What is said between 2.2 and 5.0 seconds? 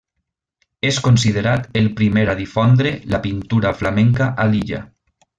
a difondre la pintura flamenca a l'illa.